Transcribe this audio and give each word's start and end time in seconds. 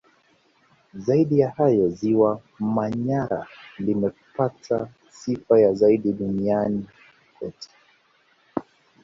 Zaidi 0.93 1.35
ya 1.41 1.49
hayo 1.49 1.89
Ziwa 1.89 2.41
Manyara 2.59 3.47
limepata 3.79 4.87
sifa 5.09 5.59
ya 5.59 5.73
ziada 5.73 6.11
duniani 6.11 6.85
kote 7.39 7.69